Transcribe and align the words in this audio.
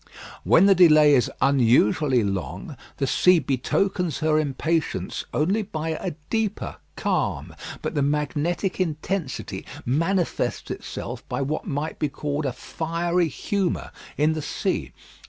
When 0.43 0.65
the 0.65 0.73
delay 0.73 1.13
is 1.13 1.29
unusually 1.43 2.23
long, 2.23 2.75
the 2.97 3.05
sea 3.05 3.37
betokens 3.37 4.17
her 4.17 4.39
impatience 4.39 5.25
only 5.31 5.61
by 5.61 5.89
a 5.89 6.15
deeper 6.31 6.77
calm, 6.95 7.53
but 7.83 7.93
the 7.93 8.01
magnetic 8.01 8.79
intensity 8.79 9.63
manifests 9.85 10.71
itself 10.71 11.23
by 11.29 11.43
what 11.43 11.67
might 11.67 11.99
be 11.99 12.09
called 12.09 12.47
a 12.47 12.51
fiery 12.51 13.27
humour 13.27 13.91
in 14.17 14.33
the 14.33 14.41
sea. 14.41 14.91